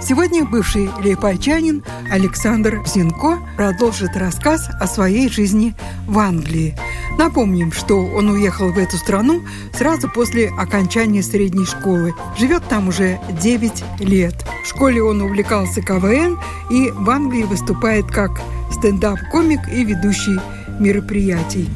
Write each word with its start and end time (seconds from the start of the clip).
Сегодня 0.00 0.44
бывший 0.44 0.88
лейпайчанин 1.02 1.82
Александр 2.10 2.82
Зинко 2.86 3.40
продолжит 3.56 4.16
рассказ 4.16 4.68
о 4.80 4.86
своей 4.86 5.28
жизни 5.28 5.74
в 6.06 6.18
Англии. 6.18 6.76
Напомним, 7.18 7.72
что 7.72 8.06
он 8.06 8.30
уехал 8.30 8.70
в 8.70 8.78
эту 8.78 8.96
страну 8.96 9.42
сразу 9.74 10.08
после 10.08 10.48
окончания 10.50 11.22
средней 11.22 11.66
школы. 11.66 12.14
Живет 12.38 12.62
там 12.68 12.88
уже 12.88 13.18
9 13.42 13.84
лет. 14.00 14.34
В 14.64 14.68
школе 14.68 15.02
он 15.02 15.20
увлекался 15.20 15.82
КВН 15.82 16.38
и 16.70 16.90
в 16.92 17.10
Англии 17.10 17.42
выступает 17.42 18.06
как 18.06 18.40
стендап-комик 18.70 19.68
и 19.68 19.84
ведущий 19.84 20.38
мероприятий. 20.78 21.68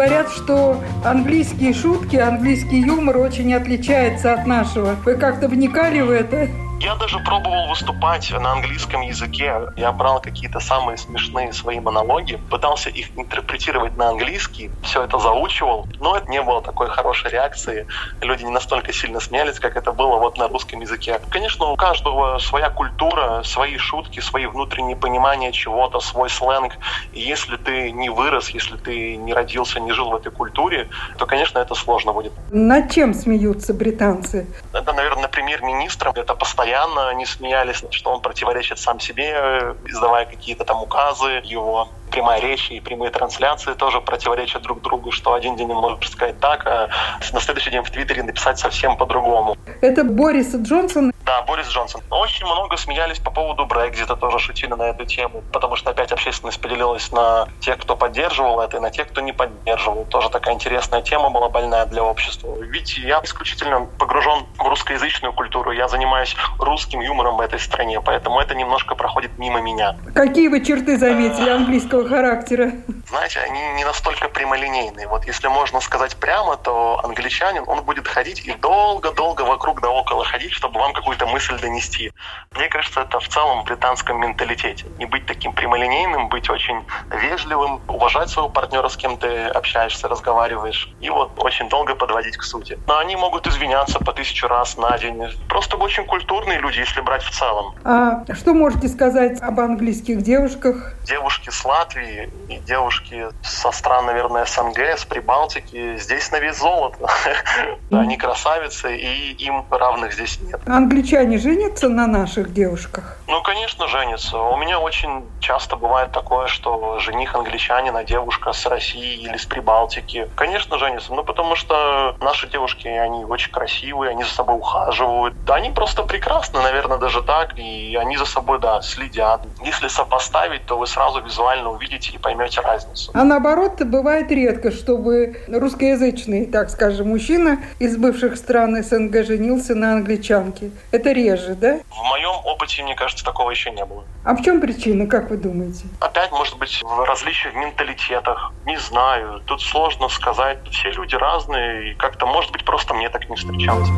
Говорят, 0.00 0.30
что 0.30 0.80
английские 1.04 1.74
шутки, 1.74 2.16
английский 2.16 2.80
юмор 2.80 3.18
очень 3.18 3.52
отличается 3.52 4.32
от 4.32 4.46
нашего. 4.46 4.96
Вы 5.04 5.16
как-то 5.16 5.46
вникали 5.46 6.00
в 6.00 6.08
это? 6.08 6.48
Я 6.80 6.94
даже 6.94 7.18
пробовал 7.18 7.68
выступать 7.68 8.30
на 8.30 8.52
английском 8.52 9.02
языке. 9.02 9.54
Я 9.76 9.92
брал 9.92 10.18
какие-то 10.18 10.60
самые 10.60 10.96
смешные 10.96 11.52
свои 11.52 11.78
монологи, 11.78 12.40
пытался 12.48 12.88
их 12.88 13.08
интерпретировать 13.18 13.98
на 13.98 14.08
английский, 14.08 14.70
все 14.82 15.04
это 15.04 15.18
заучивал, 15.18 15.86
но 15.98 16.16
это 16.16 16.30
не 16.30 16.40
было 16.40 16.62
такой 16.62 16.88
хорошей 16.88 17.32
реакции. 17.32 17.86
Люди 18.22 18.44
не 18.44 18.50
настолько 18.50 18.94
сильно 18.94 19.20
смеялись, 19.20 19.60
как 19.60 19.76
это 19.76 19.92
было 19.92 20.16
вот 20.16 20.38
на 20.38 20.48
русском 20.48 20.80
языке. 20.80 21.20
Конечно, 21.28 21.66
у 21.66 21.76
каждого 21.76 22.38
своя 22.38 22.70
культура, 22.70 23.42
свои 23.44 23.76
шутки, 23.76 24.20
свои 24.20 24.46
внутренние 24.46 24.96
понимания 24.96 25.52
чего-то, 25.52 26.00
свой 26.00 26.30
сленг. 26.30 26.72
И 27.12 27.20
если 27.20 27.58
ты 27.58 27.92
не 27.92 28.08
вырос, 28.08 28.48
если 28.48 28.78
ты 28.78 29.16
не 29.16 29.34
родился, 29.34 29.80
не 29.80 29.92
жил 29.92 30.08
в 30.08 30.16
этой 30.16 30.32
культуре, 30.32 30.88
то, 31.18 31.26
конечно, 31.26 31.58
это 31.58 31.74
сложно 31.74 32.14
будет. 32.14 32.32
Над 32.50 32.90
чем 32.90 33.12
смеются 33.12 33.74
британцы? 33.74 34.46
Это, 34.72 34.94
наверное, 34.94 35.28
премьер-министр. 35.28 36.12
Это 36.14 36.34
постоянно 36.34 36.69
постоянно 36.70 37.08
они 37.08 37.26
смеялись, 37.26 37.82
что 37.90 38.10
он 38.10 38.20
противоречит 38.20 38.78
сам 38.78 39.00
себе, 39.00 39.74
издавая 39.86 40.24
какие-то 40.24 40.64
там 40.64 40.82
указы, 40.82 41.42
его 41.44 41.99
прямая 42.10 42.40
речь 42.40 42.70
и 42.70 42.80
прямые 42.80 43.10
трансляции 43.10 43.74
тоже 43.74 44.00
противоречат 44.00 44.62
друг 44.62 44.82
другу, 44.82 45.12
что 45.12 45.32
один 45.32 45.56
день 45.56 45.70
он 45.70 45.78
может 45.78 46.04
сказать 46.04 46.38
так, 46.40 46.66
а 46.66 46.88
на 47.32 47.40
следующий 47.40 47.70
день 47.70 47.82
в 47.82 47.90
Твиттере 47.90 48.22
написать 48.22 48.58
совсем 48.58 48.96
по-другому. 48.96 49.56
Это 49.80 50.04
Борис 50.04 50.54
Джонсон? 50.54 51.12
Да, 51.24 51.42
Борис 51.42 51.68
Джонсон. 51.68 52.00
Очень 52.10 52.46
много 52.46 52.76
смеялись 52.76 53.18
по 53.18 53.30
поводу 53.30 53.66
Брекзита, 53.66 54.16
тоже 54.16 54.38
шутили 54.38 54.72
на 54.72 54.90
эту 54.90 55.04
тему, 55.04 55.42
потому 55.52 55.76
что 55.76 55.90
опять 55.90 56.12
общественность 56.12 56.60
поделилась 56.60 57.12
на 57.12 57.48
тех, 57.60 57.78
кто 57.78 57.96
поддерживал 57.96 58.60
это, 58.60 58.78
и 58.78 58.80
на 58.80 58.90
тех, 58.90 59.08
кто 59.08 59.20
не 59.20 59.32
поддерживал. 59.32 60.04
Тоже 60.06 60.28
такая 60.28 60.54
интересная 60.54 61.02
тема 61.02 61.30
была 61.30 61.48
больная 61.48 61.86
для 61.86 62.02
общества. 62.02 62.56
Видите, 62.60 63.02
я 63.02 63.20
исключительно 63.22 63.86
погружен 63.98 64.46
в 64.58 64.68
русскоязычную 64.68 65.32
культуру, 65.32 65.70
я 65.70 65.88
занимаюсь 65.88 66.34
русским 66.58 67.00
юмором 67.00 67.36
в 67.36 67.40
этой 67.40 67.60
стране, 67.60 68.00
поэтому 68.00 68.40
это 68.40 68.54
немножко 68.54 68.94
проходит 68.94 69.38
мимо 69.38 69.60
меня. 69.60 69.96
Какие 70.14 70.48
вы 70.48 70.64
черты 70.64 70.98
заметили 70.98 71.48
английского 71.48 71.99
какого 72.00 72.08
характера? 72.08 72.72
Знаете, 73.08 73.40
они 73.40 73.60
не 73.76 73.84
настолько 73.84 74.28
прямолинейные. 74.28 75.06
Вот 75.08 75.26
если 75.26 75.48
можно 75.48 75.80
сказать 75.80 76.16
прямо, 76.16 76.56
то 76.56 77.00
англичанин, 77.04 77.64
он 77.66 77.84
будет 77.84 78.06
ходить 78.06 78.46
и 78.46 78.52
долго-долго 78.52 79.42
вокруг 79.42 79.80
да 79.80 79.88
около 79.88 80.24
ходить, 80.24 80.52
чтобы 80.52 80.78
вам 80.78 80.92
какую-то 80.92 81.26
мысль 81.26 81.58
донести. 81.60 82.12
Мне 82.52 82.68
кажется, 82.68 83.00
это 83.00 83.18
в 83.18 83.28
целом 83.28 83.62
в 83.62 83.64
британском 83.64 84.20
менталитете. 84.20 84.86
Не 84.98 85.06
быть 85.06 85.26
таким 85.26 85.52
прямолинейным, 85.52 86.28
быть 86.28 86.48
очень 86.50 86.84
вежливым, 87.10 87.80
уважать 87.88 88.30
своего 88.30 88.48
партнера, 88.48 88.88
с 88.88 88.96
кем 88.96 89.16
ты 89.16 89.46
общаешься, 89.46 90.08
разговариваешь, 90.08 90.88
и 91.00 91.10
вот 91.10 91.32
очень 91.38 91.68
долго 91.68 91.94
подводить 91.94 92.36
к 92.36 92.42
сути. 92.42 92.78
Но 92.86 92.98
они 92.98 93.16
могут 93.16 93.46
извиняться 93.46 93.98
по 93.98 94.12
тысячу 94.12 94.46
раз 94.46 94.76
на 94.76 94.96
день. 94.98 95.20
Просто 95.48 95.76
очень 95.76 96.04
культурные 96.06 96.60
люди, 96.60 96.78
если 96.78 97.00
брать 97.00 97.22
в 97.22 97.30
целом. 97.30 97.74
А 97.84 98.24
что 98.34 98.54
можете 98.54 98.88
сказать 98.88 99.40
об 99.40 99.58
английских 99.58 100.22
девушках? 100.22 100.94
Девушки 101.04 101.50
сладкие, 101.50 101.89
Латвии, 101.90 102.30
и 102.48 102.56
девушки 102.58 103.26
со 103.42 103.72
стран, 103.72 104.06
наверное, 104.06 104.44
СНГ, 104.44 104.78
с 104.78 105.04
Прибалтики, 105.04 105.96
здесь 105.96 106.30
на 106.30 106.38
весь 106.38 106.58
золото. 106.58 107.08
Они 107.90 108.16
красавицы, 108.16 108.96
и 108.96 109.32
им 109.32 109.64
равных 109.70 110.12
здесь 110.12 110.40
нет. 110.40 110.60
Англичане 110.66 111.38
женятся 111.38 111.88
на 111.88 112.06
наших 112.06 112.52
девушках? 112.52 113.18
Ну, 113.26 113.42
конечно, 113.42 113.88
женятся. 113.88 114.38
У 114.38 114.56
меня 114.56 114.78
очень 114.78 115.24
часто 115.40 115.76
бывает 115.76 116.12
такое, 116.12 116.46
что 116.46 116.98
жених 117.00 117.34
англичанин, 117.34 117.96
а 117.96 118.04
девушка 118.04 118.52
с 118.52 118.66
России 118.66 119.22
или 119.22 119.36
с 119.36 119.46
Прибалтики. 119.46 120.28
Конечно, 120.36 120.78
женятся, 120.78 121.12
ну, 121.12 121.24
потому 121.24 121.56
что 121.56 122.16
наши 122.20 122.48
девушки, 122.48 122.86
они 122.86 123.24
очень 123.24 123.50
красивые, 123.50 124.10
они 124.10 124.24
за 124.24 124.30
собой 124.30 124.56
ухаживают. 124.56 125.34
Да, 125.44 125.56
они 125.56 125.70
просто 125.70 126.02
прекрасны, 126.04 126.60
наверное, 126.60 126.98
даже 126.98 127.22
так, 127.22 127.58
и 127.58 127.96
они 127.96 128.16
за 128.16 128.26
собой, 128.26 128.58
да, 128.58 128.80
следят. 128.82 129.42
Если 129.62 129.88
сопоставить, 129.88 130.66
то 130.66 130.78
вы 130.78 130.86
сразу 130.86 131.20
визуально 131.20 131.70
увидите 131.80 132.12
и 132.12 132.18
поймете 132.18 132.60
разницу. 132.60 133.10
А 133.14 133.24
наоборот, 133.24 133.82
бывает 133.82 134.30
редко, 134.30 134.70
чтобы 134.70 135.36
русскоязычный, 135.48 136.46
так 136.46 136.68
скажем, 136.70 137.08
мужчина 137.08 137.58
из 137.78 137.96
бывших 137.96 138.36
стран 138.36 138.82
СНГ 138.82 139.24
женился 139.24 139.74
на 139.74 139.94
англичанке. 139.94 140.70
Это 140.90 141.12
реже, 141.12 141.54
да? 141.54 141.80
В 141.88 142.02
моем 142.04 142.34
опыте, 142.44 142.82
мне 142.82 142.94
кажется, 142.94 143.24
такого 143.24 143.50
еще 143.50 143.70
не 143.70 143.84
было. 143.84 144.04
А 144.24 144.34
в 144.34 144.42
чем 144.42 144.60
причина, 144.60 145.06
как 145.06 145.30
вы 145.30 145.38
думаете? 145.38 145.84
Опять, 146.00 146.30
может 146.30 146.58
быть, 146.58 146.82
в 146.82 147.04
различиях 147.04 147.54
в 147.54 147.56
менталитетах. 147.56 148.52
Не 148.66 148.78
знаю. 148.78 149.40
Тут 149.46 149.62
сложно 149.62 150.08
сказать. 150.08 150.58
Все 150.70 150.90
люди 150.90 151.14
разные, 151.14 151.92
и 151.92 151.94
как-то, 151.94 152.26
может 152.26 152.52
быть, 152.52 152.64
просто 152.64 152.92
мне 152.92 153.08
так 153.08 153.28
не 153.30 153.36
встречалось. 153.36 153.88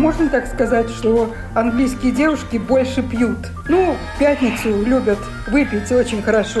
Можно 0.00 0.30
так 0.30 0.46
сказать, 0.46 0.88
что 0.88 1.32
английские 1.54 2.12
девушки 2.12 2.56
больше 2.56 3.02
пьют? 3.02 3.38
Ну, 3.68 3.96
пятницу 4.18 4.82
любят 4.84 5.18
выпить 5.46 5.92
очень 5.92 6.22
хорошо. 6.22 6.60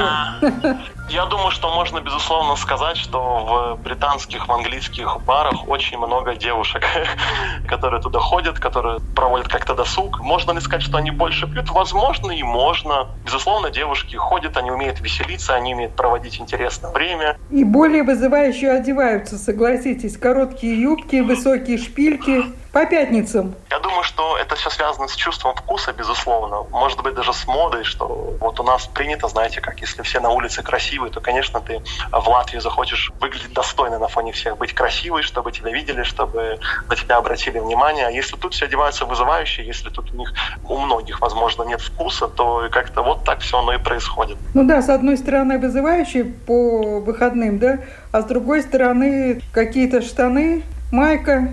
Я 1.08 1.26
думаю, 1.26 1.50
что 1.50 1.74
можно, 1.74 1.98
безусловно, 2.00 2.54
сказать, 2.54 2.96
что 2.96 3.76
в 3.78 3.82
британских, 3.82 4.46
в 4.46 4.52
английских 4.52 5.20
барах 5.26 5.66
очень 5.66 5.98
много 5.98 6.36
девушек, 6.36 6.86
которые 7.66 8.00
туда 8.00 8.20
ходят, 8.20 8.60
которые 8.60 9.00
проводят 9.16 9.48
как-то 9.48 9.74
досуг. 9.74 10.20
Можно 10.20 10.52
ли 10.52 10.60
сказать, 10.60 10.84
что 10.84 10.98
они 10.98 11.10
больше 11.10 11.48
пьют? 11.48 11.68
Возможно, 11.70 12.30
и 12.30 12.44
можно. 12.44 13.08
Безусловно, 13.24 13.70
девушки 13.70 14.14
ходят, 14.14 14.56
они 14.56 14.70
умеют 14.70 15.00
веселиться, 15.00 15.56
они 15.56 15.74
умеют 15.74 15.96
проводить 15.96 16.40
интересное 16.40 16.92
время. 16.92 17.36
И 17.50 17.64
более 17.64 18.04
вызывающе 18.04 18.70
одеваются, 18.70 19.36
согласитесь. 19.36 20.16
Короткие 20.16 20.80
юбки, 20.80 21.16
высокие 21.16 21.78
шпильки. 21.78 22.44
По 22.72 22.86
пятницам. 22.86 23.54
Я 23.70 23.80
думаю, 23.80 24.04
что 24.04 24.38
это 24.38 24.54
все 24.54 24.70
связано 24.70 25.08
с 25.08 25.16
чувством 25.16 25.54
вкуса, 25.54 25.92
безусловно. 25.92 26.62
Может 26.70 27.02
быть, 27.02 27.14
даже 27.14 27.32
с 27.32 27.46
модой, 27.48 27.82
что 27.82 28.36
вот 28.40 28.60
у 28.60 28.62
нас 28.62 28.86
принято, 28.86 29.26
знаете, 29.26 29.60
как 29.60 29.80
если 29.80 30.02
все 30.02 30.20
на 30.20 30.30
улице 30.30 30.62
красивые, 30.62 31.10
то, 31.10 31.20
конечно, 31.20 31.60
ты 31.60 31.82
в 32.12 32.28
Латвии 32.28 32.58
захочешь 32.58 33.10
выглядеть 33.20 33.52
достойно 33.52 33.98
на 33.98 34.06
фоне 34.06 34.30
всех, 34.32 34.56
быть 34.56 34.72
красивой, 34.72 35.22
чтобы 35.22 35.50
тебя 35.50 35.72
видели, 35.72 36.04
чтобы 36.04 36.60
на 36.88 36.96
тебя 36.96 37.16
обратили 37.16 37.58
внимание. 37.58 38.06
А 38.06 38.10
если 38.10 38.36
тут 38.36 38.54
все 38.54 38.66
одеваются 38.66 39.04
вызывающе, 39.04 39.64
если 39.64 39.88
тут 39.88 40.12
у 40.12 40.16
них, 40.16 40.32
у 40.64 40.78
многих, 40.78 41.20
возможно, 41.20 41.64
нет 41.64 41.80
вкуса, 41.80 42.28
то 42.28 42.68
как-то 42.70 43.02
вот 43.02 43.24
так 43.24 43.40
все 43.40 43.58
оно 43.58 43.72
и 43.72 43.78
происходит. 43.78 44.38
Ну 44.54 44.64
да, 44.64 44.80
с 44.80 44.88
одной 44.88 45.16
стороны 45.16 45.58
вызывающие 45.58 46.24
по 46.24 47.00
выходным, 47.00 47.58
да, 47.58 47.80
а 48.12 48.22
с 48.22 48.24
другой 48.26 48.62
стороны 48.62 49.42
какие-то 49.52 50.02
штаны, 50.02 50.62
майка. 50.92 51.48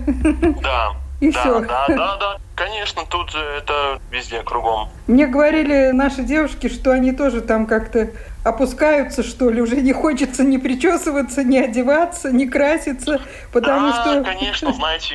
Да. 0.62 0.92
И 1.20 1.30
да, 1.32 1.40
все. 1.40 1.60
Да, 1.60 1.86
да, 1.88 2.16
да. 2.16 2.36
Конечно, 2.54 3.02
тут 3.08 3.34
это 3.34 4.00
везде, 4.10 4.42
кругом. 4.42 4.88
Мне 5.06 5.26
говорили 5.26 5.90
наши 5.92 6.22
девушки, 6.22 6.68
что 6.68 6.92
они 6.92 7.12
тоже 7.12 7.40
там 7.40 7.66
как-то 7.66 8.10
опускаются, 8.44 9.22
что 9.22 9.50
ли, 9.50 9.60
уже 9.60 9.76
не 9.76 9.92
хочется 9.92 10.44
ни 10.44 10.56
причесываться, 10.56 11.44
ни 11.44 11.58
одеваться, 11.58 12.30
ни 12.30 12.46
краситься, 12.46 13.20
потому 13.52 13.90
да, 13.90 14.02
что... 14.02 14.24
конечно, 14.24 14.72
знаете, 14.72 15.14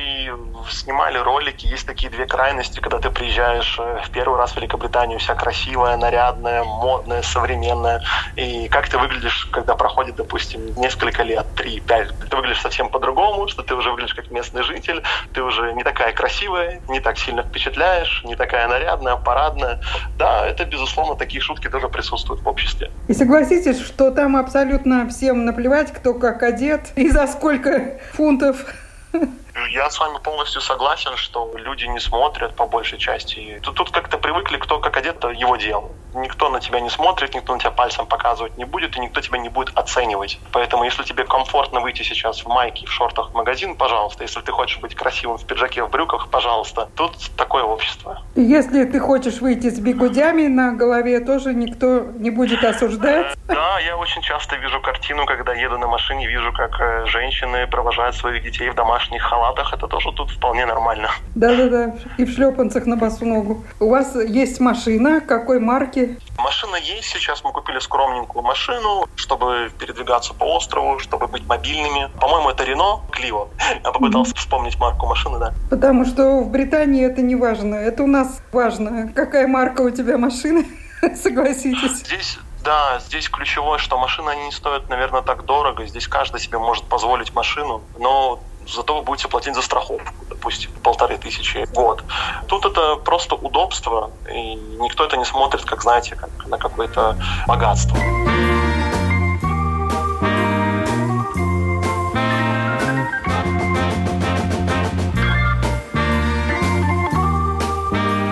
снимали 0.70 1.18
ролики, 1.18 1.66
есть 1.66 1.86
такие 1.86 2.10
две 2.10 2.26
крайности, 2.26 2.80
когда 2.80 2.98
ты 2.98 3.10
приезжаешь 3.10 3.76
э, 3.78 4.02
в 4.04 4.10
первый 4.10 4.38
раз 4.38 4.52
в 4.52 4.56
Великобританию, 4.56 5.18
вся 5.18 5.34
красивая, 5.34 5.96
нарядная, 5.96 6.64
модная, 6.64 7.22
современная, 7.22 8.02
и 8.36 8.68
как 8.68 8.88
ты 8.88 8.98
выглядишь, 8.98 9.46
когда 9.46 9.74
проходит, 9.74 10.16
допустим, 10.16 10.74
несколько 10.76 11.22
лет, 11.22 11.46
три, 11.56 11.80
пять, 11.80 12.08
ты 12.28 12.36
выглядишь 12.36 12.60
совсем 12.60 12.88
по-другому, 12.88 13.48
что 13.48 13.62
ты 13.62 13.74
уже 13.74 13.90
выглядишь 13.90 14.14
как 14.14 14.30
местный 14.30 14.62
житель, 14.62 15.02
ты 15.32 15.42
уже 15.42 15.72
не 15.72 15.82
такая 15.82 16.12
красивая, 16.12 16.80
не 16.88 17.00
так 17.00 17.18
сильно 17.18 17.42
впечатляешь, 17.42 18.22
не 18.24 18.36
такая 18.36 18.68
нарядная, 18.68 19.16
парадная. 19.16 19.80
Да, 20.18 20.46
это, 20.46 20.64
безусловно, 20.64 21.16
такие 21.16 21.40
шутки 21.40 21.68
тоже 21.68 21.88
присутствуют 21.88 22.42
в 22.42 22.48
обществе. 22.48 22.90
И 23.08 23.14
согласитесь, 23.24 23.78
что 23.78 24.10
там 24.10 24.36
абсолютно 24.36 25.08
всем 25.08 25.46
наплевать, 25.46 25.90
кто 25.94 26.12
как 26.12 26.42
одет 26.42 26.80
и 26.94 27.08
за 27.08 27.26
сколько 27.26 27.98
фунтов 28.12 28.66
я 29.66 29.90
с 29.90 29.98
вами 29.98 30.18
полностью 30.18 30.60
согласен, 30.60 31.16
что 31.16 31.52
люди 31.54 31.84
не 31.84 32.00
смотрят 32.00 32.54
по 32.56 32.66
большей 32.66 32.98
части. 32.98 33.60
Тут, 33.62 33.76
тут 33.76 33.90
как-то 33.90 34.18
привыкли, 34.18 34.56
кто 34.56 34.80
как 34.80 34.96
одет, 34.96 35.20
то 35.20 35.30
его 35.30 35.56
дело. 35.56 35.90
Никто 36.14 36.48
на 36.48 36.60
тебя 36.60 36.80
не 36.80 36.90
смотрит, 36.90 37.34
никто 37.34 37.54
на 37.54 37.58
тебя 37.58 37.70
пальцем 37.70 38.06
показывать 38.06 38.56
не 38.56 38.64
будет, 38.64 38.96
и 38.96 39.00
никто 39.00 39.20
тебя 39.20 39.38
не 39.38 39.48
будет 39.48 39.76
оценивать. 39.76 40.38
Поэтому, 40.52 40.84
если 40.84 41.02
тебе 41.02 41.24
комфортно 41.24 41.80
выйти 41.80 42.02
сейчас 42.02 42.44
в 42.44 42.48
майке, 42.48 42.86
в 42.86 42.92
шортах 42.92 43.30
в 43.30 43.34
магазин, 43.34 43.76
пожалуйста. 43.76 44.22
Если 44.22 44.40
ты 44.40 44.52
хочешь 44.52 44.78
быть 44.78 44.94
красивым 44.94 45.38
в 45.38 45.46
пиджаке, 45.46 45.82
в 45.82 45.90
брюках, 45.90 46.28
пожалуйста. 46.30 46.88
Тут 46.94 47.16
такое 47.36 47.64
общество. 47.64 48.22
Если 48.36 48.84
ты 48.84 49.00
хочешь 49.00 49.40
выйти 49.40 49.70
с 49.70 49.80
бигудями 49.80 50.46
на 50.46 50.72
голове, 50.72 51.20
тоже 51.20 51.54
никто 51.54 52.00
не 52.00 52.30
будет 52.30 52.62
осуждать. 52.64 53.36
Э, 53.48 53.54
да, 53.54 53.78
я 53.80 53.96
очень 53.96 54.22
часто 54.22 54.56
вижу 54.56 54.80
картину, 54.80 55.26
когда 55.26 55.52
еду 55.52 55.78
на 55.78 55.86
машине, 55.86 56.28
вижу, 56.28 56.52
как 56.52 56.80
э, 56.80 57.06
женщины 57.06 57.66
провожают 57.66 58.14
своих 58.16 58.42
детей 58.42 58.70
в 58.70 58.74
домашних 58.74 59.22
халатах. 59.22 59.53
Это 59.72 59.86
тоже 59.86 60.12
тут 60.12 60.30
вполне 60.30 60.66
нормально. 60.66 61.10
Да-да-да, 61.34 61.94
и 62.18 62.24
в 62.24 62.30
шлепанцах 62.30 62.86
на 62.86 62.96
босу 62.96 63.24
ногу. 63.24 63.64
У 63.80 63.90
вас 63.90 64.14
есть 64.16 64.60
машина, 64.60 65.20
какой 65.20 65.60
марки? 65.60 66.18
Машина 66.38 66.76
есть 66.76 67.08
сейчас, 67.08 67.44
мы 67.44 67.52
купили 67.52 67.78
скромненькую 67.78 68.42
машину, 68.42 69.06
чтобы 69.16 69.70
передвигаться 69.78 70.34
по 70.34 70.44
острову, 70.44 70.98
чтобы 70.98 71.26
быть 71.28 71.46
мобильными. 71.46 72.10
По-моему, 72.20 72.50
это 72.50 72.64
Рено 72.64 73.00
Клио. 73.10 73.48
Я 73.84 73.90
попытался 73.92 74.32
mm-hmm. 74.32 74.38
вспомнить 74.38 74.78
марку 74.78 75.06
машины, 75.06 75.38
да. 75.38 75.54
Потому 75.70 76.04
что 76.04 76.40
в 76.40 76.50
Британии 76.50 77.04
это 77.04 77.22
не 77.22 77.36
важно. 77.36 77.74
Это 77.74 78.02
у 78.02 78.06
нас 78.06 78.40
важно. 78.52 79.12
Какая 79.14 79.46
марка 79.46 79.82
у 79.82 79.90
тебя 79.90 80.18
машины? 80.18 80.66
Согласитесь. 81.22 81.98
Здесь 81.98 82.38
да, 82.64 82.98
здесь 83.06 83.28
ключевое, 83.28 83.78
что 83.78 83.98
машины 83.98 84.30
они 84.30 84.46
не 84.46 84.52
стоят, 84.52 84.88
наверное, 84.88 85.20
так 85.20 85.44
дорого. 85.44 85.86
Здесь 85.86 86.08
каждый 86.08 86.40
себе 86.40 86.58
может 86.58 86.84
позволить 86.84 87.34
машину, 87.34 87.82
но 87.98 88.40
зато 88.66 88.96
вы 88.96 89.02
будете 89.02 89.28
платить 89.28 89.54
за 89.54 89.62
страховку, 89.62 90.12
допустим, 90.28 90.70
полторы 90.82 91.18
тысячи 91.18 91.64
в 91.64 91.72
год. 91.72 92.04
Тут 92.46 92.64
это 92.64 92.96
просто 92.96 93.34
удобство, 93.34 94.10
и 94.30 94.54
никто 94.54 95.04
это 95.04 95.16
не 95.16 95.24
смотрит, 95.24 95.64
как, 95.64 95.82
знаете, 95.82 96.16
как 96.16 96.30
на 96.46 96.58
какое-то 96.58 97.16
богатство. 97.46 97.98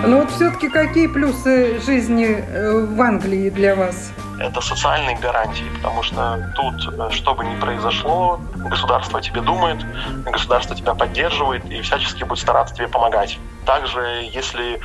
Ну 0.05 0.19
вот 0.19 0.31
все-таки 0.31 0.69
какие 0.69 1.07
плюсы 1.07 1.79
жизни 1.79 2.25
э, 2.25 2.85
в 2.85 3.01
Англии 3.01 3.49
для 3.49 3.73
вас? 3.73 4.11
Это 4.43 4.61
социальные 4.61 5.17
гарантии, 5.17 5.69
потому 5.75 6.03
что 6.03 6.51
тут, 6.55 6.75
э, 6.93 7.09
что 7.11 7.33
бы 7.33 7.45
ни 7.45 7.59
произошло, 7.59 8.39
государство 8.55 9.19
о 9.19 9.21
тебе 9.21 9.41
думает, 9.41 9.79
государство 10.25 10.75
тебя 10.75 10.93
поддерживает 10.93 11.65
и 11.65 11.81
всячески 11.81 12.23
будет 12.23 12.39
стараться 12.39 12.75
тебе 12.75 12.87
помогать. 12.87 13.39
Также, 13.65 14.29
если 14.33 14.81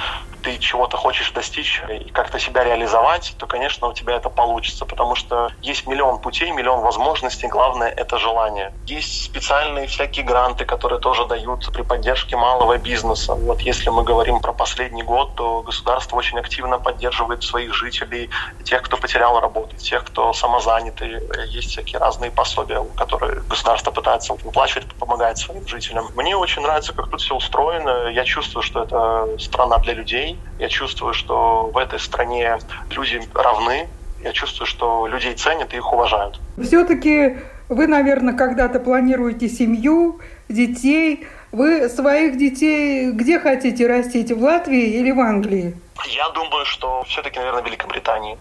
ты 0.49 0.57
чего-то 0.57 0.97
хочешь 0.97 1.31
достичь 1.33 1.83
и 1.91 2.09
как-то 2.09 2.39
себя 2.39 2.65
реализовать, 2.65 3.35
то, 3.37 3.47
конечно, 3.47 3.89
у 3.89 3.93
тебя 3.93 4.17
это 4.17 4.31
получится, 4.31 4.87
потому 4.87 5.15
что 5.15 5.51
есть 5.61 5.87
миллион 5.87 6.21
путей, 6.21 6.51
миллион 6.53 6.81
возможностей, 6.81 7.49
главное— 7.49 7.91
это 7.97 8.17
желание. 8.17 8.73
Есть 8.87 9.25
специальные 9.25 9.89
всякие 9.89 10.25
гранты, 10.25 10.65
которые 10.65 11.01
тоже 11.01 11.27
дают 11.27 11.71
при 11.71 11.83
поддержке 11.83 12.37
малого 12.37 12.79
бизнеса. 12.79 13.35
Вот 13.35 13.61
если 13.61 13.91
мы 13.91 14.05
говорим 14.05 14.41
про 14.41 14.55
последний 14.55 15.03
год, 15.03 15.35
то 15.35 15.63
государство 15.63 16.17
очень 16.17 16.39
активно 16.39 16.79
поддерживает 16.79 17.43
своих 17.43 17.75
жителей, 17.75 18.31
тех, 18.65 18.81
кто 18.81 18.97
потерял 18.97 19.39
работу, 19.41 19.77
тех, 19.77 20.03
кто 20.05 20.33
самозанятый. 20.33 21.21
Есть 21.49 21.73
всякие 21.73 21.99
разные 21.99 22.31
пособия, 22.31 22.83
которые 22.97 23.43
государство 23.43 23.91
пытается 23.91 24.33
выплачивать, 24.33 24.87
помогать 24.95 25.37
своим 25.37 25.69
жителям. 25.69 26.09
Мне 26.15 26.37
очень 26.37 26.63
нравится, 26.63 26.95
как 26.95 27.11
тут 27.11 27.21
все 27.21 27.35
устроено. 27.35 28.09
Я 28.09 28.25
чувствую, 28.25 28.63
что 28.63 28.85
это 28.85 29.39
страна 29.39 29.77
для 29.79 29.93
людей, 29.93 30.38
я 30.59 30.69
чувствую, 30.69 31.15
что 31.15 31.71
в 31.73 31.77
этой 31.79 32.01
стране 32.01 32.59
люди 32.91 33.21
равны. 33.35 33.89
Я 34.23 34.33
чувствую, 34.33 34.67
что 34.67 35.07
людей 35.07 35.35
ценят 35.35 35.73
и 35.73 35.77
их 35.77 35.93
уважают. 35.93 36.41
Все-таки 36.61 37.37
вы, 37.69 37.87
наверное, 37.87 38.35
когда-то 38.35 38.81
планируете 38.81 39.49
семью, 39.49 40.21
детей. 40.49 41.27
Вы 41.53 41.89
своих 41.89 42.37
детей 42.37 43.13
где 43.13 43.39
хотите 43.39 43.87
растить? 43.87 44.33
В 44.33 44.43
Латвии 44.43 44.99
или 44.99 45.13
в 45.13 45.21
Англии? 45.21 45.77
Я 46.07 46.29
думаю, 46.31 46.65
что 46.65 47.03
все-таки, 47.05 47.39
наверное, 47.39 47.63
Великобритании. 47.63 48.39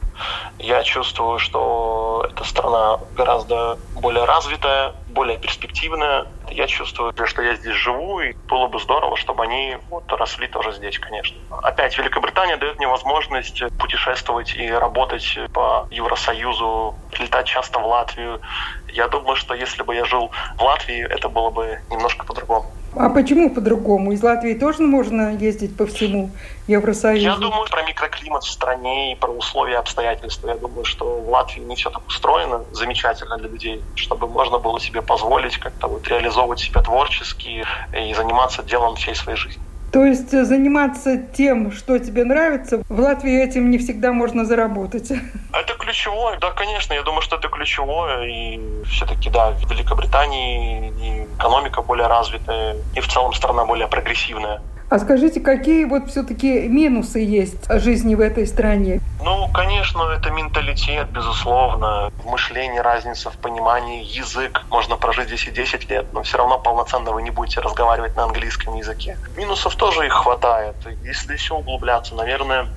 Я 0.60 0.84
чувствую, 0.84 1.40
что 1.40 2.26
эта 2.30 2.44
страна 2.44 3.00
гораздо 3.16 3.80
более 3.96 4.26
развитая, 4.26 4.94
более 5.08 5.38
перспективная. 5.38 6.28
Я 6.50 6.68
чувствую, 6.68 7.14
что 7.26 7.42
я 7.42 7.56
здесь 7.56 7.76
живу, 7.76 8.22
и 8.22 8.34
было 8.48 8.68
бы 8.68 8.80
здорово, 8.80 9.18
чтобы 9.18 9.44
они 9.44 9.78
вот 9.90 10.12
росли 10.12 10.48
тоже 10.48 10.72
здесь, 10.74 10.98
конечно. 11.00 11.38
Опять, 11.64 11.98
Великобритания 11.98 12.58
дает 12.58 12.78
мне 12.78 12.88
возможность 12.88 13.62
путешествовать 13.78 14.56
и 14.56 14.72
работать 14.72 15.38
по 15.54 15.88
Евросоюзу, 15.90 16.96
летать 17.20 17.48
часто 17.48 17.80
в 17.80 17.86
Латвию. 17.86 18.40
Я 18.88 19.08
думаю, 19.08 19.36
что 19.36 19.54
если 19.54 19.84
бы 19.84 19.96
я 19.96 20.06
жил 20.06 20.32
в 20.58 20.64
Латвии, 20.64 21.06
это 21.06 21.30
было 21.30 21.50
бы 21.50 21.80
немножко 21.90 22.26
по-другому. 22.26 22.78
А 23.00 23.10
почему 23.10 23.50
по-другому? 23.50 24.12
Из 24.12 24.24
Латвии 24.24 24.54
тоже 24.54 24.84
можно 24.84 25.36
ездить 25.36 25.76
по 25.76 25.86
всему 25.86 26.32
Евросоюзу? 26.68 27.24
Я 27.24 27.36
думаю 27.36 27.68
про 27.70 27.84
микроклимат 27.84 28.44
в 28.44 28.52
стране 28.52 29.14
и 29.14 29.16
про 29.16 29.32
условия 29.32 29.78
обстоятельства. 29.78 30.50
Я 30.50 30.56
думаю, 30.56 30.86
что 30.86 31.20
в 31.22 31.30
Латвии 31.30 31.62
не 31.62 31.76
все 31.76 31.90
так 31.90 32.06
устроено 32.08 32.64
замечательно 32.72 33.38
для 33.38 33.50
людей, 33.50 33.82
чтобы 33.96 34.28
можно 34.28 34.58
было 34.58 34.80
себе 34.80 35.02
позволить 35.02 35.58
как-то 35.58 35.88
вот 35.88 36.08
реализовывать 36.08 36.60
себя 36.60 36.82
творчески 36.82 37.64
и 37.94 38.14
заниматься 38.14 38.64
делом 38.64 38.96
всей 38.96 39.16
своей 39.16 39.38
жизни. 39.38 39.62
То 39.92 40.06
есть 40.06 40.34
э, 40.34 40.44
заниматься 40.44 41.18
тем, 41.18 41.72
что 41.72 41.98
тебе 41.98 42.26
нравится, 42.26 42.84
в 42.90 43.00
Латвии 43.00 43.42
этим 43.42 43.72
не 43.72 43.78
всегда 43.78 44.12
можно 44.12 44.46
заработать. 44.46 45.12
Это 45.54 45.74
ключевое, 45.80 46.38
да, 46.40 46.52
конечно, 46.52 46.94
я 46.94 47.04
думаю, 47.04 47.22
что 47.22 47.38
это 47.38 47.48
ключевое, 47.48 48.26
и 48.26 48.60
все-таки, 48.86 49.30
да, 49.30 49.52
в 49.52 49.72
Великобритании 49.72 50.94
и 51.00 51.27
экономика 51.38 51.82
более 51.82 52.08
развитая, 52.08 52.76
и 52.96 53.00
в 53.00 53.08
целом 53.08 53.34
страна 53.34 53.66
более 53.66 53.88
прогрессивная. 53.88 54.62
А 54.90 55.00
скажите, 55.00 55.42
какие 55.42 55.84
вот 55.84 56.10
все-таки 56.10 56.66
минусы 56.70 57.20
есть 57.20 57.70
жизни 57.70 58.16
в 58.16 58.22
этой 58.22 58.48
стране? 58.48 59.02
Ну, 59.22 59.50
конечно, 59.54 60.02
это 60.18 60.32
менталитет, 60.32 61.10
безусловно. 61.10 62.10
Мышление, 62.24 62.82
разница 62.82 63.30
в 63.30 63.38
понимании, 63.38 64.06
язык. 64.06 64.62
Можно 64.70 64.96
прожить 64.96 65.28
здесь 65.28 65.46
и 65.48 65.52
10 65.52 65.90
лет, 65.90 66.06
но 66.14 66.24
все 66.24 66.38
равно 66.38 66.58
полноценно 66.58 67.12
вы 67.12 67.22
не 67.22 67.32
будете 67.32 67.60
разговаривать 67.60 68.16
на 68.16 68.24
английском 68.24 68.76
языке. 68.76 69.18
Минусов 69.36 69.76
тоже 69.76 70.06
их 70.06 70.14
хватает. 70.14 70.76
Если 71.04 71.34
еще 71.34 71.56
углубляться, 71.56 72.16
наверное, 72.16 72.68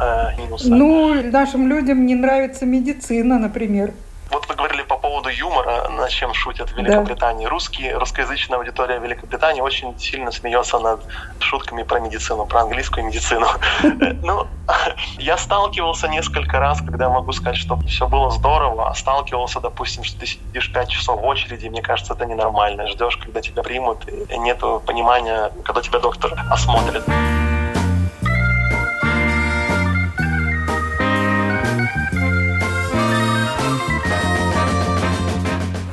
э, 0.00 0.38
минусы. 0.38 0.70
Ну, 0.70 1.30
нашим 1.30 1.68
людям 1.68 2.06
не 2.06 2.14
нравится 2.14 2.64
медицина, 2.64 3.38
например. 3.38 3.92
Вот 4.30 4.48
вы 4.48 4.54
говорили 4.54 4.82
по 4.82 4.96
поводу 5.08 5.30
юмора, 5.30 5.88
над 5.88 6.10
чем 6.10 6.34
шутят 6.34 6.68
в 6.70 6.76
Великобритании. 6.76 7.44
Да. 7.44 7.50
Русские, 7.50 7.96
русскоязычная 7.96 8.58
аудитория 8.58 8.98
Великобритании 8.98 9.62
очень 9.62 9.98
сильно 9.98 10.30
смеется 10.30 10.78
над 10.78 11.00
шутками 11.40 11.82
про 11.82 12.00
медицину, 12.00 12.44
про 12.44 12.60
английскую 12.60 13.06
медицину. 13.06 13.46
Ну, 14.22 14.46
я 15.18 15.38
сталкивался 15.38 16.08
несколько 16.08 16.58
раз, 16.58 16.80
когда 16.80 17.08
могу 17.08 17.32
сказать, 17.32 17.56
что 17.56 17.78
все 17.86 18.06
было 18.06 18.30
здорово, 18.30 18.90
а 18.90 18.94
сталкивался, 18.94 19.60
допустим, 19.60 20.04
что 20.04 20.20
ты 20.20 20.26
сидишь 20.26 20.72
5 20.72 20.88
часов 20.88 21.20
в 21.20 21.24
очереди, 21.24 21.68
мне 21.68 21.82
кажется, 21.82 22.14
это 22.14 22.26
ненормально. 22.26 22.86
Ждешь, 22.88 23.16
когда 23.16 23.40
тебя 23.40 23.62
примут, 23.62 24.08
и 24.08 24.38
нету 24.38 24.82
понимания, 24.86 25.50
когда 25.64 25.80
тебя 25.80 26.00
доктор 26.00 26.32
осмотрит. 26.50 27.04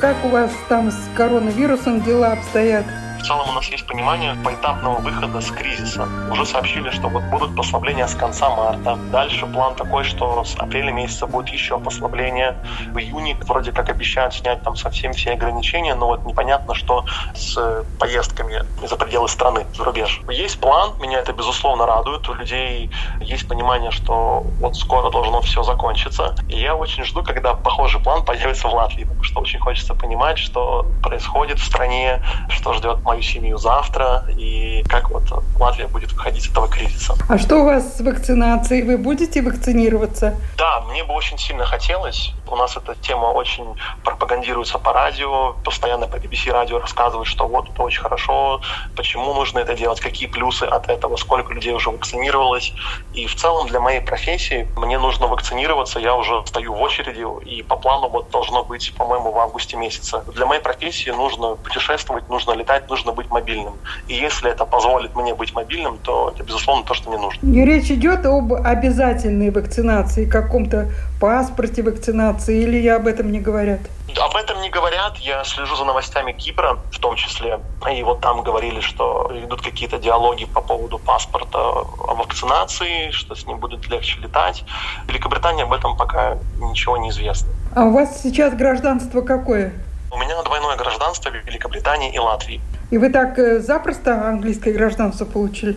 Как 0.05 0.23
у 0.23 0.27
вас 0.27 0.51
там 0.69 0.91
с 0.91 1.09
коронавирусом 1.17 1.99
дела 1.99 2.33
обстоят? 2.33 2.85
Целом 3.25 3.49
у 3.49 3.53
нас 3.53 3.65
есть 3.69 3.87
понимание 3.87 4.35
поэтапного 4.43 4.99
выхода 4.99 5.41
с 5.41 5.49
кризиса. 5.49 6.07
Уже 6.31 6.45
сообщили, 6.45 6.91
что 6.91 7.07
вот 7.07 7.23
будут 7.23 7.55
послабления 7.55 8.05
с 8.05 8.13
конца 8.13 8.49
марта. 8.49 8.97
Дальше 9.11 9.47
план 9.47 9.73
такой, 9.73 10.03
что 10.03 10.43
с 10.43 10.55
апреля 10.57 10.91
месяца 10.91 11.25
будет 11.25 11.49
еще 11.49 11.79
послабление. 11.79 12.55
В 12.93 12.99
июне 12.99 13.35
вроде 13.47 13.71
как 13.71 13.89
обещают 13.89 14.35
снять 14.35 14.61
там 14.61 14.75
совсем 14.75 15.13
все 15.13 15.31
ограничения, 15.31 15.95
но 15.95 16.07
вот 16.07 16.25
непонятно, 16.25 16.75
что 16.75 17.05
с 17.33 17.83
поездками 17.99 18.63
за 18.85 18.95
пределы 18.95 19.27
страны, 19.27 19.65
за 19.73 19.83
рубеж. 19.83 20.21
Есть 20.29 20.59
план, 20.59 20.93
меня 20.99 21.19
это 21.19 21.33
безусловно 21.33 21.87
радует. 21.87 22.29
У 22.29 22.33
людей 22.35 22.91
есть 23.21 23.47
понимание, 23.47 23.89
что 23.89 24.43
вот 24.59 24.75
скоро 24.75 25.09
должно 25.09 25.41
все 25.41 25.63
закончиться. 25.63 26.35
И 26.47 26.59
я 26.59 26.75
очень 26.75 27.03
жду, 27.03 27.23
когда 27.23 27.55
похожий 27.55 27.99
план 28.01 28.23
появится 28.23 28.67
в 28.67 28.73
Латвии, 28.75 29.03
потому 29.03 29.23
что 29.23 29.39
очень 29.41 29.59
хочется 29.59 29.95
понимать, 29.95 30.37
что 30.37 30.85
происходит 31.01 31.57
в 31.57 31.65
стране, 31.65 32.21
что 32.49 32.73
ждет 32.73 33.03
мою 33.15 33.23
семью 33.23 33.57
завтра, 33.57 34.25
и 34.37 34.83
как 34.89 35.09
вот 35.09 35.23
Латвия 35.57 35.87
будет 35.87 36.11
выходить 36.11 36.45
из 36.45 36.51
этого 36.51 36.67
кризиса. 36.67 37.15
А 37.29 37.37
что 37.37 37.61
у 37.61 37.65
вас 37.65 37.97
с 37.97 38.01
вакцинацией? 38.01 38.83
Вы 38.83 38.97
будете 38.97 39.41
вакцинироваться? 39.41 40.35
Да, 40.57 40.81
мне 40.81 41.03
бы 41.05 41.13
очень 41.13 41.37
сильно 41.37 41.65
хотелось. 41.65 42.33
У 42.47 42.55
нас 42.57 42.75
эта 42.75 42.93
тема 42.95 43.27
очень 43.27 43.65
пропагандируется 44.03 44.77
по 44.79 44.91
радио, 44.91 45.53
постоянно 45.63 46.07
по 46.07 46.17
BBC 46.17 46.51
радио 46.51 46.79
рассказывают, 46.79 47.27
что 47.27 47.47
вот 47.47 47.69
это 47.69 47.81
очень 47.83 48.01
хорошо, 48.01 48.61
почему 48.97 49.33
нужно 49.33 49.59
это 49.59 49.75
делать, 49.75 50.01
какие 50.01 50.27
плюсы 50.27 50.63
от 50.63 50.89
этого, 50.89 51.15
сколько 51.15 51.53
людей 51.53 51.73
уже 51.73 51.91
вакцинировалось. 51.91 52.73
И 53.13 53.27
в 53.27 53.35
целом 53.35 53.67
для 53.67 53.79
моей 53.79 54.01
профессии 54.01 54.67
мне 54.75 54.99
нужно 54.99 55.27
вакцинироваться, 55.27 55.99
я 55.99 56.15
уже 56.15 56.43
стою 56.45 56.73
в 56.73 56.81
очереди, 56.81 57.25
и 57.45 57.63
по 57.63 57.77
плану 57.77 58.09
вот 58.09 58.29
должно 58.29 58.63
быть, 58.63 58.93
по-моему, 58.97 59.31
в 59.31 59.39
августе 59.39 59.77
месяце. 59.77 60.21
Для 60.33 60.45
моей 60.45 60.61
профессии 60.61 61.11
нужно 61.11 61.55
путешествовать, 61.55 62.27
нужно 62.27 62.51
летать, 62.51 62.89
нужно 62.89 63.04
быть 63.11 63.29
мобильным. 63.29 63.73
И 64.07 64.15
если 64.15 64.51
это 64.51 64.65
позволит 64.65 65.15
мне 65.15 65.33
быть 65.33 65.53
мобильным, 65.53 65.97
то 65.97 66.31
это, 66.33 66.43
безусловно, 66.43 66.83
то, 66.83 66.93
что 66.93 67.09
мне 67.09 67.19
нужно. 67.19 67.39
И 67.45 67.65
речь 67.65 67.91
идет 67.91 68.25
об 68.25 68.53
обязательной 68.53 69.51
вакцинации, 69.51 70.29
каком-то 70.29 70.89
паспорте 71.19 71.83
вакцинации, 71.83 72.61
или 72.63 72.87
об 72.87 73.07
этом 73.07 73.31
не 73.31 73.39
говорят? 73.39 73.79
Об 74.17 74.35
этом 74.37 74.61
не 74.61 74.69
говорят. 74.69 75.17
Я 75.17 75.43
слежу 75.43 75.75
за 75.75 75.83
новостями 75.83 76.31
Кипра, 76.31 76.77
в 76.91 76.99
том 76.99 77.15
числе. 77.15 77.59
И 77.91 78.03
вот 78.03 78.21
там 78.21 78.43
говорили, 78.43 78.79
что 78.79 79.29
идут 79.43 79.61
какие-то 79.61 79.97
диалоги 79.97 80.45
по 80.45 80.61
поводу 80.61 80.99
паспорта 80.99 81.57
о 81.59 82.15
вакцинации, 82.15 83.11
что 83.11 83.35
с 83.35 83.45
ним 83.45 83.57
будет 83.57 83.89
легче 83.89 84.19
летать. 84.21 84.63
В 85.05 85.09
Великобритании 85.09 85.63
об 85.63 85.73
этом 85.73 85.97
пока 85.97 86.37
ничего 86.59 86.97
не 86.97 87.09
известно. 87.09 87.49
А 87.75 87.83
у 87.83 87.91
вас 87.91 88.21
сейчас 88.21 88.53
гражданство 88.53 89.21
какое? 89.21 89.73
У 90.11 90.17
меня 90.17 90.41
двойное 90.43 90.77
гражданство 90.77 91.29
Великобритании 91.29 92.13
и 92.13 92.19
Латвии. 92.19 92.61
И 92.91 92.97
вы 92.99 93.09
так 93.09 93.39
э, 93.39 93.59
запросто 93.59 94.27
английское 94.27 94.71
гражданство 94.71 95.25
получили? 95.25 95.75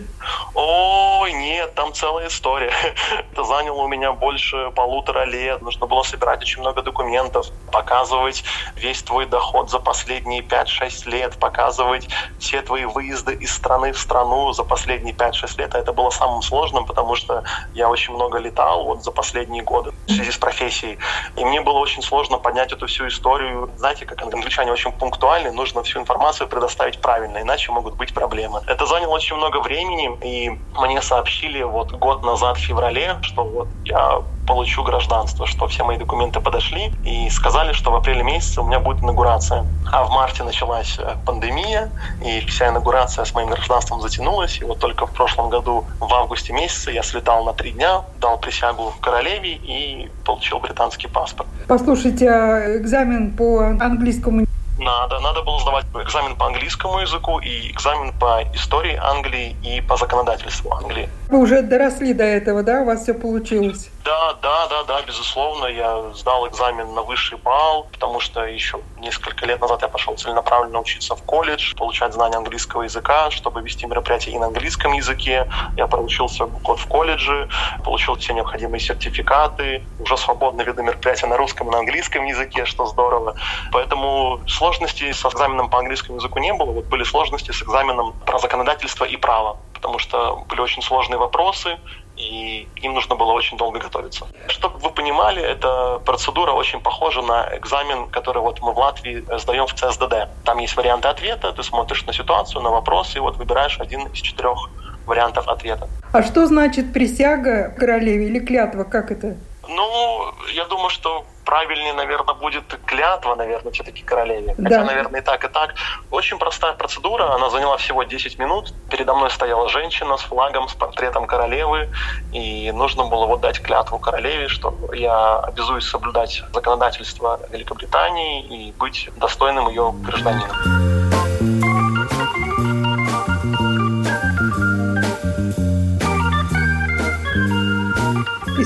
Ой, 0.53 1.33
нет, 1.33 1.73
там 1.73 1.91
целая 1.93 2.27
история. 2.27 2.71
Это 3.31 3.43
заняло 3.43 3.81
у 3.81 3.87
меня 3.87 4.11
больше 4.11 4.71
полутора 4.75 5.25
лет. 5.25 5.61
Нужно 5.61 5.87
было 5.87 6.03
собирать 6.03 6.41
очень 6.41 6.61
много 6.61 6.83
документов, 6.83 7.47
показывать 7.71 8.43
весь 8.75 9.01
твой 9.01 9.25
доход 9.25 9.71
за 9.71 9.79
последние 9.79 10.41
5-6 10.41 11.09
лет, 11.09 11.37
показывать 11.37 12.07
все 12.37 12.61
твои 12.61 12.85
выезды 12.85 13.33
из 13.33 13.53
страны 13.53 13.91
в 13.91 13.99
страну 13.99 14.53
за 14.53 14.63
последние 14.63 15.15
5-6 15.15 15.57
лет. 15.57 15.73
А 15.73 15.79
это 15.79 15.93
было 15.93 16.11
самым 16.11 16.43
сложным, 16.43 16.85
потому 16.85 17.15
что 17.15 17.43
я 17.73 17.89
очень 17.89 18.13
много 18.13 18.37
летал 18.37 18.83
вот 18.85 19.03
за 19.03 19.11
последние 19.11 19.63
годы 19.63 19.93
в 20.05 20.11
связи 20.11 20.31
с 20.31 20.37
профессией. 20.37 20.99
И 21.35 21.43
мне 21.43 21.61
было 21.61 21.79
очень 21.79 22.03
сложно 22.03 22.37
поднять 22.37 22.71
эту 22.71 22.85
всю 22.85 23.07
историю. 23.07 23.71
Знаете, 23.77 24.05
как 24.05 24.21
англичане 24.21 24.71
очень 24.71 24.91
пунктуальны, 24.91 25.51
нужно 25.51 25.81
всю 25.81 25.99
информацию 25.99 26.47
предоставить 26.47 26.98
правильно, 27.01 27.41
иначе 27.41 27.71
могут 27.71 27.95
быть 27.95 28.13
проблемы. 28.13 28.61
Это 28.67 28.85
заняло 28.85 29.13
очень 29.13 29.35
много 29.35 29.59
времени, 29.61 30.11
и 30.23 30.59
мне 30.79 31.01
сообщили 31.01 31.63
вот 31.63 31.91
год 31.91 32.23
назад 32.23 32.57
в 32.57 32.61
феврале, 32.61 33.17
что 33.21 33.43
вот 33.43 33.67
я 33.85 34.21
получу 34.49 34.81
гражданство, 34.83 35.45
что 35.45 35.67
все 35.67 35.83
мои 35.83 35.97
документы 35.97 36.39
подошли, 36.39 36.91
и 37.05 37.29
сказали, 37.29 37.71
что 37.71 37.91
в 37.91 37.95
апреле 37.95 38.23
месяце 38.23 38.61
у 38.61 38.63
меня 38.65 38.79
будет 38.79 39.03
инаугурация. 39.03 39.65
А 39.91 40.03
в 40.03 40.09
марте 40.09 40.43
началась 40.43 40.97
э, 40.97 41.15
пандемия, 41.23 41.91
и 42.25 42.39
вся 42.47 42.69
инаугурация 42.69 43.25
с 43.25 43.35
моим 43.35 43.49
гражданством 43.49 44.01
затянулась, 44.01 44.59
и 44.59 44.63
вот 44.63 44.79
только 44.79 45.05
в 45.05 45.11
прошлом 45.11 45.49
году, 45.49 45.85
в 45.99 46.11
августе 46.11 46.51
месяце, 46.51 46.91
я 46.91 47.03
слетал 47.03 47.45
на 47.45 47.53
три 47.53 47.71
дня, 47.71 48.01
дал 48.19 48.39
присягу 48.39 48.89
в 48.89 48.99
королеве 48.99 49.53
и 49.53 50.09
получил 50.25 50.59
британский 50.59 51.07
паспорт. 51.07 51.47
Послушайте, 51.67 52.27
а 52.29 52.77
экзамен 52.77 53.31
по 53.35 53.59
английскому 53.79 54.45
надо. 54.79 55.19
Надо 55.19 55.43
было 55.43 55.59
сдавать 55.59 55.85
экзамен 55.93 56.35
по 56.35 56.47
английскому 56.47 56.99
языку 56.99 57.39
и 57.39 57.71
экзамен 57.71 58.13
по 58.13 58.41
истории 58.53 58.95
Англии 58.95 59.55
и 59.61 59.81
по 59.81 59.97
законодательству 59.97 60.73
Англии. 60.73 61.09
Вы 61.29 61.37
уже 61.41 61.61
доросли 61.61 62.15
до 62.15 62.23
этого, 62.23 62.63
да? 62.63 62.81
У 62.81 62.85
вас 62.85 63.03
все 63.03 63.13
получилось? 63.13 63.91
Да, 64.03 64.33
да, 64.41 64.67
да, 64.67 64.83
да, 64.85 65.01
безусловно. 65.03 65.67
Я 65.67 66.11
сдал 66.15 66.47
экзамен 66.47 66.95
на 66.95 67.03
высший 67.03 67.37
балл, 67.37 67.87
потому 67.91 68.19
что 68.19 68.45
еще 68.45 68.79
несколько 68.97 69.45
лет 69.45 69.61
назад 69.61 69.83
я 69.83 69.89
пошел 69.89 70.15
целенаправленно 70.15 70.79
учиться 70.79 71.15
в 71.15 71.21
колледж, 71.21 71.75
получать 71.75 72.13
знания 72.13 72.37
английского 72.37 72.81
языка, 72.81 73.29
чтобы 73.29 73.61
вести 73.61 73.85
мероприятия 73.85 74.31
и 74.31 74.39
на 74.39 74.47
английском 74.47 74.93
языке. 74.93 75.47
Я 75.77 75.85
проучился 75.85 76.45
год 76.47 76.79
в 76.79 76.87
колледже, 76.87 77.47
получил 77.83 78.15
все 78.15 78.33
необходимые 78.33 78.79
сертификаты, 78.79 79.83
уже 79.99 80.17
свободно 80.17 80.63
веду 80.63 80.81
мероприятия 80.81 81.27
на 81.27 81.37
русском 81.37 81.67
и 81.67 81.71
на 81.71 81.77
английском 81.77 82.25
языке, 82.25 82.65
что 82.65 82.87
здорово. 82.87 83.35
Поэтому 83.71 84.41
сложностей 84.47 85.13
с 85.13 85.23
экзаменом 85.23 85.69
по 85.69 85.77
английскому 85.77 86.17
языку 86.17 86.39
не 86.39 86.53
было. 86.53 86.71
Вот 86.71 86.85
были 86.85 87.03
сложности 87.03 87.51
с 87.51 87.61
экзаменом 87.61 88.15
про 88.25 88.39
законодательство 88.39 89.05
и 89.05 89.15
право, 89.15 89.57
потому 89.79 89.97
что 89.99 90.43
были 90.49 90.61
очень 90.61 90.81
сложные 90.81 91.17
вопросы, 91.17 91.77
и 92.17 92.67
им 92.75 92.93
нужно 92.93 93.15
было 93.15 93.31
очень 93.31 93.57
долго 93.57 93.79
готовиться. 93.79 94.27
Чтобы 94.47 94.77
вы 94.79 94.89
понимали, 94.89 95.41
эта 95.41 95.99
процедура 96.05 96.51
очень 96.51 96.81
похожа 96.81 97.21
на 97.21 97.49
экзамен, 97.57 98.09
который 98.09 98.41
вот 98.41 98.61
мы 98.61 98.73
в 98.73 98.77
Латвии 98.77 99.23
сдаем 99.39 99.67
в 99.67 99.73
ЦСДД. 99.73 100.27
Там 100.43 100.57
есть 100.59 100.75
варианты 100.75 101.07
ответа, 101.07 101.53
ты 101.53 101.63
смотришь 101.63 102.05
на 102.05 102.13
ситуацию, 102.13 102.61
на 102.61 102.69
вопросы, 102.69 103.17
и 103.17 103.21
вот 103.21 103.37
выбираешь 103.37 103.79
один 103.79 104.07
из 104.07 104.19
четырех 104.19 104.69
вариантов 105.05 105.47
ответа. 105.47 105.87
А 106.11 106.21
что 106.21 106.45
значит 106.45 106.91
присяга 106.91 107.73
королеве 107.79 108.27
или 108.27 108.39
клятва? 108.39 108.83
Как 108.83 109.11
это? 109.11 109.37
Ну, 109.69 110.33
я 110.53 110.65
думаю, 110.65 110.89
что 110.89 111.25
правильнее, 111.45 111.93
наверное, 111.93 112.33
будет 112.35 112.63
клятва, 112.85 113.35
наверное, 113.35 113.71
все-таки 113.71 114.03
королеве. 114.03 114.55
Хотя, 114.55 114.69
да. 114.69 114.83
наверное, 114.83 115.21
и 115.21 115.23
так, 115.23 115.43
и 115.43 115.47
так. 115.47 115.75
Очень 116.11 116.37
простая 116.37 116.73
процедура, 116.73 117.33
она 117.35 117.49
заняла 117.49 117.77
всего 117.77 118.03
10 118.03 118.39
минут. 118.39 118.73
Передо 118.89 119.15
мной 119.15 119.29
стояла 119.29 119.69
женщина 119.69 120.17
с 120.17 120.21
флагом, 120.21 120.67
с 120.69 120.73
портретом 120.73 121.27
королевы, 121.27 121.89
и 122.31 122.71
нужно 122.71 123.05
было 123.05 123.25
вот 123.25 123.41
дать 123.41 123.61
клятву 123.61 123.99
королеве, 123.99 124.47
что 124.47 124.75
я 124.93 125.39
обязуюсь 125.39 125.85
соблюдать 125.85 126.43
законодательство 126.53 127.39
Великобритании 127.51 128.43
и 128.43 128.71
быть 128.71 129.09
достойным 129.17 129.69
ее 129.69 129.91
гражданином. 129.91 130.98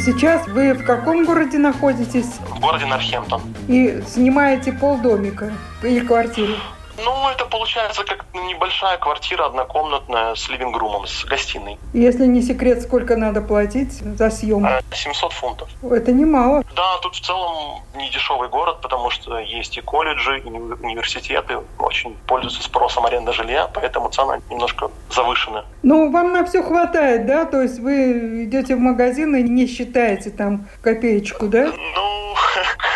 Сейчас 0.04 0.48
вы 0.48 0.74
в 0.74 0.84
каком 0.84 1.26
городе 1.26 1.58
находитесь? 1.58 2.40
В 2.50 2.60
городе 2.60 2.86
Норхемптон. 2.86 3.42
И 3.68 4.04
снимаете 4.08 4.74
полдомика 4.74 5.52
или 5.82 6.06
квартиру? 6.06 6.54
Ну, 6.98 7.30
это 7.30 7.46
получается 7.46 8.04
как 8.04 8.26
небольшая 8.34 8.98
квартира 8.98 9.46
однокомнатная 9.46 10.36
с 10.36 10.48
ливингрумом, 10.50 11.08
с 11.08 11.26
гостиной. 11.26 11.80
Если 11.94 12.26
не 12.26 12.42
секрет, 12.42 12.82
сколько 12.82 13.16
надо 13.16 13.42
платить 13.42 13.94
за 13.94 14.30
съем? 14.30 14.68
700 14.92 15.32
э, 15.32 15.36
фунтов. 15.36 15.70
Это 15.84 16.12
немало. 16.12 16.64
Да, 16.76 16.98
тут 17.02 17.16
в 17.16 17.22
целом 17.22 17.82
не 17.96 18.10
дешевый 18.10 18.50
город, 18.50 18.82
потому 18.82 19.10
что 19.10 19.40
есть 19.40 19.78
и 19.78 19.82
колледжи, 19.82 20.40
и 20.40 20.48
университеты, 20.48 21.60
очень 21.80 22.16
пользуются 22.28 22.64
спросом 22.64 23.06
аренда 23.06 23.34
жилья, 23.34 23.70
поэтому 23.74 24.10
цена 24.10 24.40
немножко 24.50 24.92
завышена. 25.10 25.66
Ну, 25.82 26.12
вам 26.12 26.34
на 26.34 26.46
все 26.46 26.62
хватает, 26.64 27.26
да? 27.26 27.46
То 27.46 27.62
есть 27.62 27.80
вы 27.80 28.46
идете 28.46 28.76
в 28.76 28.80
магазин 28.80 29.36
и 29.36 29.44
не 29.44 29.68
считаете 29.68 30.30
там 30.30 30.68
копеечку, 30.82 31.48
да? 31.48 31.72
Ну, 31.96 32.23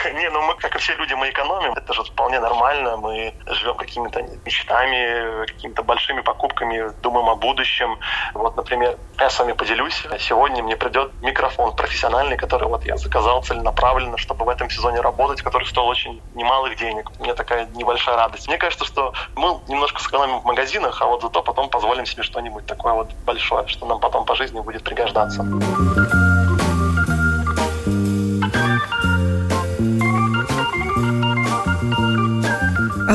не, 0.14 0.30
ну 0.30 0.42
мы, 0.42 0.56
как 0.56 0.76
и 0.76 0.80
все 0.80 0.96
люди, 0.96 1.14
мы 1.14 1.30
экономим. 1.30 1.74
Это 1.74 1.94
же 1.94 2.04
вполне 2.04 2.40
нормально. 2.40 2.98
Мы 2.98 3.34
живем 3.48 3.76
какими-то 3.76 4.22
мечтами, 4.46 5.46
какими-то 5.46 5.84
большими 5.84 6.22
покупками, 6.22 6.92
думаем 7.02 7.30
о 7.30 7.36
будущем. 7.36 8.00
Вот, 8.34 8.56
например, 8.56 8.98
я 9.20 9.30
с 9.30 9.40
вами 9.40 9.54
поделюсь. 9.54 10.04
Сегодня 10.20 10.64
мне 10.64 10.76
придет 10.76 11.12
микрофон 11.22 11.76
профессиональный, 11.76 12.38
который 12.38 12.68
вот 12.68 12.86
я 12.86 12.98
заказал 12.98 13.44
целенаправленно, 13.44 14.18
чтобы 14.18 14.46
в 14.46 14.50
этом 14.50 14.70
сезоне 14.70 15.02
работать, 15.02 15.42
который 15.42 15.66
стоил 15.66 15.88
очень 15.88 16.22
немалых 16.36 16.78
денег. 16.78 17.12
Мне 17.20 17.34
такая 17.34 17.68
небольшая 17.76 18.16
радость. 18.16 18.48
Мне 18.48 18.58
кажется, 18.58 18.86
что 18.86 19.14
мы 19.36 19.60
немножко 19.68 20.02
сэкономим 20.02 20.40
в 20.40 20.46
магазинах, 20.46 21.02
а 21.02 21.06
вот 21.06 21.22
зато 21.22 21.42
потом 21.42 21.70
позволим 21.70 22.06
себе 22.06 22.24
что-нибудь 22.24 22.66
такое 22.66 22.94
вот 22.94 23.14
большое, 23.26 23.68
что 23.68 23.86
нам 23.86 24.00
потом 24.00 24.26
по 24.26 24.36
жизни 24.36 24.60
будет 24.60 24.84
пригождаться. 24.84 25.46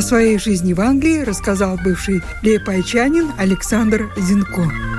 О 0.02 0.04
своей 0.04 0.36
жизни 0.36 0.72
в 0.72 0.80
Англии 0.80 1.20
рассказал 1.20 1.78
бывший 1.84 2.22
лейпайчанин 2.42 3.30
Александр 3.38 4.10
Зинко. 4.16 4.91